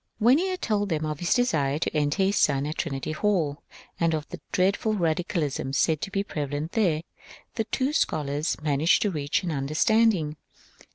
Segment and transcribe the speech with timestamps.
[0.17, 3.61] When he had told them of his desire to enter his son at Trinity Hall,
[3.99, 7.03] and of the dreadful radicalism said to be prevalent there,
[7.53, 10.37] the two scholars managed to reach an understanding.